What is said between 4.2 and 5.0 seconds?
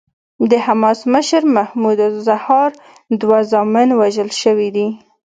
شوي دي.